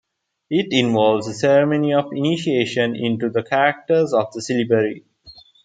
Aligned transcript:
It 0.49 0.69
involves 0.71 1.27
a 1.27 1.33
ceremony 1.35 1.93
of 1.93 2.09
initiation 2.11 2.95
into 2.95 3.29
the 3.29 3.43
characters 3.43 4.13
of 4.13 4.33
the 4.33 4.41
syllabary. 4.41 5.05